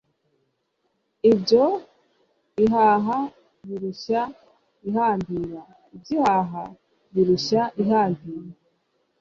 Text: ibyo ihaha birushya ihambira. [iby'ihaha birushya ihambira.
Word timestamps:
ibyo 1.31 1.65
ihaha 2.65 3.17
birushya 3.67 4.21
ihambira. 4.89 5.61
[iby'ihaha 5.95 6.63
birushya 7.13 7.61
ihambira. 7.81 8.49